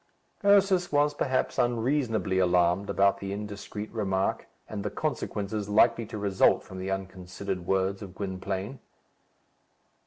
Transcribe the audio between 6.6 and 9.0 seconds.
from the unconsidered words of Gwynplaine.